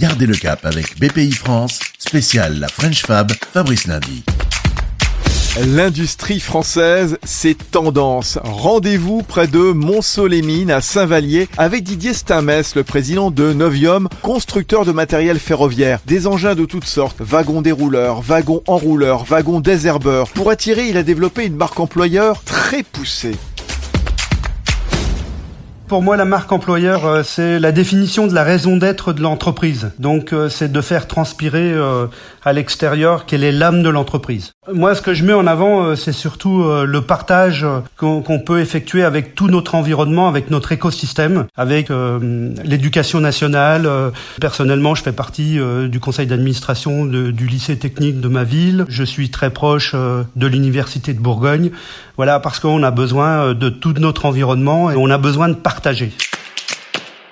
Gardez 0.00 0.24
le 0.24 0.34
cap 0.34 0.64
avec 0.64 0.98
BPI 0.98 1.32
France, 1.32 1.78
spécial 1.98 2.58
la 2.58 2.68
French 2.68 3.02
Fab, 3.04 3.30
Fabrice 3.52 3.86
Lundi. 3.86 4.24
L'industrie 5.66 6.40
française, 6.40 7.18
c'est 7.22 7.70
tendance. 7.70 8.38
Rendez-vous 8.42 9.22
près 9.22 9.46
de 9.46 9.58
Mont-Solémine 9.58 10.70
à 10.70 10.80
Saint-Vallier 10.80 11.50
avec 11.58 11.84
Didier 11.84 12.14
Stamès, 12.14 12.76
le 12.76 12.82
président 12.82 13.30
de 13.30 13.52
Novium, 13.52 14.08
constructeur 14.22 14.86
de 14.86 14.92
matériel 14.92 15.38
ferroviaire. 15.38 16.00
Des 16.06 16.26
engins 16.26 16.54
de 16.54 16.64
toutes 16.64 16.86
sortes, 16.86 17.20
wagons 17.20 17.60
dérouleurs, 17.60 18.22
wagons 18.22 18.62
enrouleurs, 18.68 19.24
wagons 19.24 19.60
désherbeurs. 19.60 20.30
Pour 20.30 20.48
attirer, 20.48 20.88
il 20.88 20.96
a 20.96 21.02
développé 21.02 21.44
une 21.44 21.56
marque 21.56 21.78
employeur 21.78 22.42
très 22.44 22.82
poussée. 22.82 23.36
Pour 25.90 26.02
moi, 26.02 26.16
la 26.16 26.24
marque 26.24 26.52
employeur, 26.52 27.04
euh, 27.04 27.22
c'est 27.24 27.58
la 27.58 27.72
définition 27.72 28.28
de 28.28 28.32
la 28.32 28.44
raison 28.44 28.76
d'être 28.76 29.12
de 29.12 29.20
l'entreprise. 29.22 29.90
Donc, 29.98 30.32
euh, 30.32 30.48
c'est 30.48 30.70
de 30.70 30.80
faire 30.80 31.08
transpirer 31.08 31.72
euh, 31.72 32.06
à 32.44 32.52
l'extérieur 32.52 33.26
quelle 33.26 33.42
est 33.42 33.50
l'âme 33.50 33.82
de 33.82 33.88
l'entreprise. 33.88 34.52
Moi, 34.72 34.94
ce 34.94 35.02
que 35.02 35.14
je 35.14 35.24
mets 35.24 35.32
en 35.32 35.48
avant, 35.48 35.96
c'est 35.96 36.12
surtout 36.12 36.62
le 36.62 37.00
partage 37.00 37.66
qu'on 37.96 38.38
peut 38.38 38.60
effectuer 38.60 39.02
avec 39.02 39.34
tout 39.34 39.48
notre 39.48 39.74
environnement, 39.74 40.28
avec 40.28 40.48
notre 40.48 40.70
écosystème, 40.70 41.46
avec 41.56 41.88
l'éducation 41.90 43.18
nationale. 43.20 43.88
Personnellement, 44.40 44.94
je 44.94 45.02
fais 45.02 45.12
partie 45.12 45.58
du 45.88 45.98
conseil 45.98 46.28
d'administration 46.28 47.04
du 47.04 47.46
lycée 47.46 47.78
technique 47.78 48.20
de 48.20 48.28
ma 48.28 48.44
ville. 48.44 48.84
Je 48.88 49.02
suis 49.02 49.30
très 49.30 49.50
proche 49.50 49.94
de 49.94 50.46
l'université 50.46 51.14
de 51.14 51.20
Bourgogne. 51.20 51.72
Voilà, 52.16 52.38
parce 52.38 52.60
qu'on 52.60 52.82
a 52.84 52.90
besoin 52.92 53.54
de 53.54 53.68
tout 53.70 53.94
notre 53.98 54.26
environnement 54.26 54.90
et 54.90 54.94
on 54.96 55.10
a 55.10 55.18
besoin 55.18 55.48
de 55.48 55.54
partager 55.54 55.79
partager. 55.80 56.29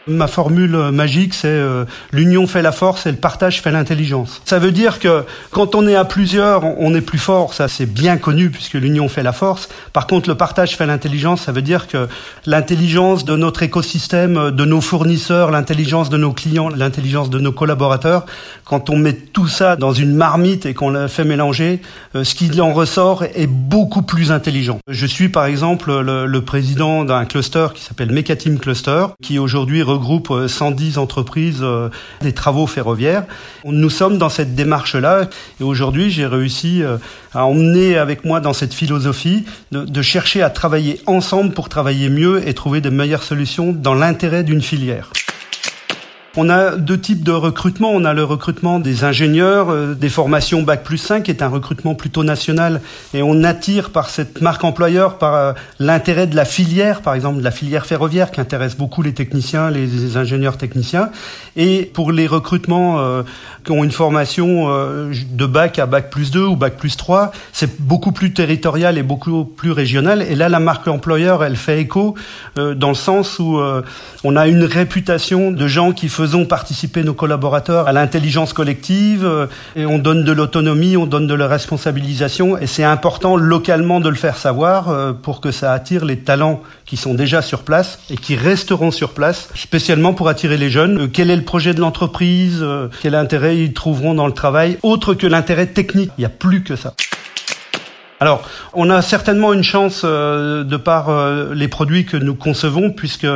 Ma 0.08 0.26
formule 0.26 0.74
magique, 0.90 1.34
c'est 1.34 1.48
euh, 1.48 1.84
l'union 2.12 2.46
fait 2.46 2.62
la 2.62 2.72
force 2.72 3.06
et 3.06 3.10
le 3.10 3.18
partage 3.18 3.60
fait 3.60 3.70
l'intelligence. 3.70 4.40
Ça 4.46 4.58
veut 4.58 4.72
dire 4.72 5.00
que 5.00 5.24
quand 5.50 5.74
on 5.74 5.86
est 5.86 5.96
à 5.96 6.06
plusieurs, 6.06 6.64
on 6.64 6.94
est 6.94 7.02
plus 7.02 7.18
fort. 7.18 7.52
Ça, 7.52 7.68
c'est 7.68 7.84
bien 7.84 8.16
connu 8.16 8.48
puisque 8.48 8.74
l'union 8.74 9.08
fait 9.08 9.22
la 9.22 9.32
force. 9.32 9.68
Par 9.92 10.06
contre, 10.06 10.30
le 10.30 10.34
partage 10.34 10.76
fait 10.76 10.86
l'intelligence. 10.86 11.42
Ça 11.42 11.52
veut 11.52 11.62
dire 11.62 11.88
que 11.88 12.08
l'intelligence 12.46 13.26
de 13.26 13.36
notre 13.36 13.62
écosystème, 13.62 14.50
de 14.50 14.64
nos 14.64 14.80
fournisseurs, 14.80 15.50
l'intelligence 15.50 16.08
de 16.08 16.16
nos 16.16 16.32
clients, 16.32 16.70
l'intelligence 16.70 17.28
de 17.28 17.38
nos 17.38 17.52
collaborateurs, 17.52 18.24
quand 18.64 18.88
on 18.88 18.96
met 18.96 19.12
tout 19.12 19.48
ça 19.48 19.76
dans 19.76 19.92
une 19.92 20.14
marmite 20.14 20.64
et 20.64 20.72
qu'on 20.72 20.90
le 20.90 21.08
fait 21.08 21.24
mélanger, 21.24 21.82
euh, 22.14 22.24
ce 22.24 22.34
qui 22.34 22.60
en 22.62 22.72
ressort 22.72 23.24
est 23.24 23.46
beaucoup 23.46 24.02
plus 24.02 24.32
intelligent. 24.32 24.78
Je 24.88 25.06
suis 25.06 25.28
par 25.28 25.44
exemple 25.44 26.00
le, 26.00 26.24
le 26.24 26.40
président 26.42 27.04
d'un 27.04 27.26
cluster 27.26 27.66
qui 27.74 27.82
s'appelle 27.82 28.10
Mecatim 28.10 28.58
Cluster, 28.58 29.06
qui 29.22 29.38
aujourd'hui 29.38 29.82
110 29.98 30.96
euh, 30.96 31.00
entreprises 31.00 31.60
euh, 31.62 31.88
des 32.20 32.32
travaux 32.32 32.66
ferroviaires. 32.66 33.24
Nous 33.64 33.90
sommes 33.90 34.18
dans 34.18 34.28
cette 34.28 34.54
démarche-là 34.54 35.28
et 35.60 35.64
aujourd'hui 35.64 36.10
j'ai 36.10 36.26
réussi 36.26 36.82
euh, 36.82 36.96
à 37.34 37.44
emmener 37.44 37.96
avec 37.96 38.24
moi 38.24 38.40
dans 38.40 38.52
cette 38.52 38.74
philosophie 38.74 39.44
de 39.72 40.02
chercher 40.02 40.42
à 40.42 40.50
travailler 40.50 41.00
ensemble 41.06 41.52
pour 41.52 41.68
travailler 41.68 42.08
mieux 42.08 42.46
et 42.46 42.54
trouver 42.54 42.80
de 42.80 42.90
meilleures 42.90 43.22
solutions 43.22 43.72
dans 43.72 43.94
l'intérêt 43.94 44.44
d'une 44.44 44.62
filière. 44.62 45.10
On 46.40 46.50
a 46.50 46.76
deux 46.76 47.00
types 47.00 47.24
de 47.24 47.32
recrutement. 47.32 47.90
On 47.90 48.04
a 48.04 48.14
le 48.14 48.22
recrutement 48.22 48.78
des 48.78 49.02
ingénieurs, 49.02 49.70
euh, 49.70 49.94
des 49.96 50.08
formations 50.08 50.62
Bac 50.62 50.84
plus 50.84 50.98
5, 50.98 51.24
qui 51.24 51.32
est 51.32 51.42
un 51.42 51.48
recrutement 51.48 51.96
plutôt 51.96 52.22
national. 52.22 52.80
Et 53.12 53.24
on 53.24 53.42
attire 53.42 53.90
par 53.90 54.08
cette 54.08 54.40
marque 54.40 54.62
employeur, 54.62 55.18
par 55.18 55.34
euh, 55.34 55.52
l'intérêt 55.80 56.28
de 56.28 56.36
la 56.36 56.44
filière, 56.44 57.02
par 57.02 57.14
exemple 57.14 57.38
de 57.38 57.42
la 57.42 57.50
filière 57.50 57.86
ferroviaire, 57.86 58.30
qui 58.30 58.40
intéresse 58.40 58.76
beaucoup 58.76 59.02
les 59.02 59.14
techniciens, 59.14 59.68
les, 59.68 60.16
ingénieurs 60.16 60.58
techniciens. 60.58 61.10
Et 61.56 61.90
pour 61.92 62.12
les 62.12 62.28
recrutements 62.28 63.00
euh, 63.00 63.24
qui 63.64 63.72
ont 63.72 63.82
une 63.82 63.90
formation 63.90 64.68
de 64.68 65.46
Bac 65.46 65.80
à 65.80 65.86
Bac 65.86 66.08
plus 66.08 66.30
2 66.30 66.44
ou 66.44 66.54
Bac 66.54 66.76
plus 66.76 66.96
3, 66.96 67.32
c'est 67.52 67.80
beaucoup 67.80 68.12
plus 68.12 68.32
territorial 68.32 68.96
et 68.96 69.02
beaucoup 69.02 69.44
plus 69.44 69.72
régional. 69.72 70.22
Et 70.22 70.36
là, 70.36 70.48
la 70.48 70.60
marque 70.60 70.86
employeur, 70.86 71.42
elle 71.42 71.56
fait 71.56 71.80
écho 71.80 72.14
dans 72.56 72.88
le 72.88 72.94
sens 72.94 73.40
où 73.40 73.60
on 74.24 74.36
a 74.36 74.46
une 74.46 74.64
réputation 74.64 75.50
de 75.50 75.66
gens 75.66 75.92
qui 75.92 76.08
faisaient 76.08 76.27
faisons 76.28 76.44
participer 76.44 77.04
nos 77.04 77.14
collaborateurs 77.14 77.88
à 77.88 77.92
l'intelligence 77.94 78.52
collective 78.52 79.24
euh, 79.24 79.46
et 79.76 79.86
on 79.86 79.98
donne 79.98 80.24
de 80.24 80.32
l'autonomie, 80.32 80.94
on 80.98 81.06
donne 81.06 81.26
de 81.26 81.32
la 81.32 81.48
responsabilisation 81.48 82.58
et 82.58 82.66
c'est 82.66 82.84
important 82.84 83.34
localement 83.38 83.98
de 83.98 84.10
le 84.10 84.14
faire 84.14 84.36
savoir 84.36 84.90
euh, 84.90 85.14
pour 85.14 85.40
que 85.40 85.50
ça 85.50 85.72
attire 85.72 86.04
les 86.04 86.18
talents 86.18 86.60
qui 86.84 86.98
sont 86.98 87.14
déjà 87.14 87.40
sur 87.40 87.62
place 87.62 87.98
et 88.10 88.18
qui 88.18 88.36
resteront 88.36 88.90
sur 88.90 89.14
place, 89.14 89.48
spécialement 89.54 90.12
pour 90.12 90.28
attirer 90.28 90.58
les 90.58 90.68
jeunes. 90.68 91.00
Euh, 91.00 91.08
quel 91.10 91.30
est 91.30 91.36
le 91.36 91.44
projet 91.44 91.72
de 91.72 91.80
l'entreprise? 91.80 92.62
Quel 93.00 93.14
intérêt 93.14 93.56
ils 93.56 93.72
trouveront 93.72 94.12
dans 94.12 94.26
le 94.26 94.34
travail 94.34 94.76
Autre 94.82 95.14
que 95.14 95.26
l'intérêt 95.26 95.68
technique, 95.68 96.10
il 96.18 96.20
n'y 96.20 96.26
a 96.26 96.30
plus 96.30 96.62
que 96.62 96.76
ça. 96.76 96.92
Alors, 98.20 98.42
on 98.72 98.90
a 98.90 99.00
certainement 99.00 99.52
une 99.52 99.62
chance 99.62 100.02
euh, 100.04 100.64
de 100.64 100.76
par 100.76 101.08
euh, 101.08 101.54
les 101.54 101.68
produits 101.68 102.04
que 102.04 102.16
nous 102.16 102.34
concevons, 102.34 102.90
puisque 102.90 103.28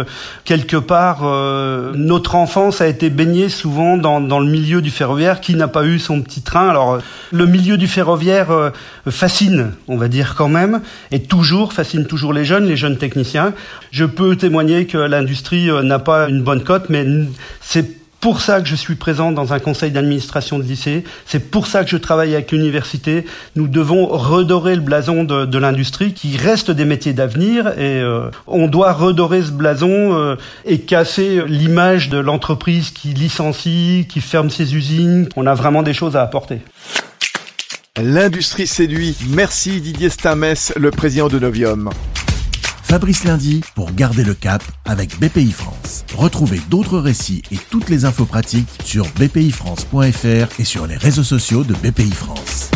quelque 0.45 0.77
part, 0.77 1.21
euh, 1.23 1.93
notre 1.95 2.35
enfance 2.35 2.81
a 2.81 2.89
été 2.89 3.09
baignée 3.09 3.49
souvent 3.49 3.97
dans, 3.97 4.21
dans, 4.21 4.41
le 4.41 4.51
milieu 4.51 4.83
du 4.83 4.91
ferroviaire, 4.91 5.41
qui 5.41 5.55
n'a 5.55 5.69
pas 5.69 5.85
eu 5.85 6.01
son 6.01 6.21
petit 6.21 6.43
train. 6.43 6.69
Alors, 6.69 6.99
le 7.31 7.47
milieu 7.47 7.77
du 7.77 7.87
ferroviaire 7.87 8.73
fascine, 9.09 9.73
on 9.87 9.97
va 9.97 10.09
dire 10.09 10.35
quand 10.37 10.49
même, 10.49 10.81
et 11.13 11.23
toujours 11.23 11.73
fascine 11.73 12.07
toujours 12.07 12.33
les 12.33 12.45
jeunes, 12.45 12.67
les 12.67 12.77
jeunes 12.77 12.97
techniciens. 12.99 13.55
Je 13.93 14.05
peux 14.05 14.35
témoigner 14.35 14.87
que 14.87 14.99
l'industrie 14.99 15.71
n'a 15.85 16.01
pas 16.01 16.29
une 16.29 16.43
bonne 16.43 16.65
cote, 16.65 16.87
mais 16.89 17.07
c'est 17.61 18.02
pour 18.23 18.41
ça 18.41 18.61
que 18.61 18.69
je 18.69 18.77
suis 18.77 18.95
présent 18.95 19.33
dans 19.33 19.53
un 19.53 19.59
conseil 19.59 19.91
d'administration 19.91 20.61
de 20.61 20.63
lycée. 20.63 21.03
C'est 21.27 21.51
pour 21.51 21.67
ça 21.67 21.83
que 21.83 21.91
je 21.91 21.97
travaille 21.97 22.35
avec 22.35 22.53
l'université. 22.53 23.27
Nous 23.57 23.67
devons 23.67 24.07
redorer 24.07 24.77
le 24.77 24.81
blason 24.81 25.25
de, 25.25 25.45
de 25.45 25.59
l'industrie 25.59 26.15
qui 26.15 26.37
reste 26.37 26.71
des 26.71 26.85
métiers 26.85 27.15
d'avenir 27.15 27.67
et 27.77 28.01
euh, 28.01 28.31
on 28.47 28.69
doit 28.69 28.93
redorer 28.93 29.43
ce 29.43 29.51
blason 29.51 30.17
euh, 30.17 30.37
et 30.65 30.79
casser 30.79 31.43
l'image 31.49 32.11
de 32.11 32.19
l'entreprise 32.19 32.93
qui 32.93 33.09
licencie, 33.09 34.07
qui 34.09 34.21
ferme 34.21 34.51
ses 34.51 34.77
usines. 34.77 35.29
On 35.35 35.49
a 35.49 35.55
vraiment 35.55 35.83
des 35.83 35.93
choses 35.93 36.15
à 36.15 36.23
apporter. 36.23 36.61
L'industrie 38.01 38.69
séduit. 38.69 39.17
Merci 39.31 39.81
Didier 39.81 40.11
Stamès, 40.11 40.73
le 40.77 40.93
président 40.93 41.27
de 41.27 41.41
Novium. 41.41 41.91
Fabrice 42.93 43.25
Lundi 43.25 43.63
pour 43.75 43.91
garder 43.95 44.23
le 44.23 44.35
cap 44.35 44.63
avec 44.85 45.19
BPI 45.19 45.51
France. 45.51 46.05
Retrouvez 46.15 46.61
d'autres 46.69 46.99
récits 46.99 47.41
et 47.51 47.57
toutes 47.57 47.89
les 47.89 48.05
infos 48.05 48.27
pratiques 48.27 48.69
sur 48.85 49.07
bpifrance.fr 49.19 50.61
et 50.61 50.65
sur 50.65 50.87
les 50.87 50.99
réseaux 50.99 51.25
sociaux 51.25 51.65
de 51.65 51.73
BPI 51.73 52.11
France. 52.11 52.71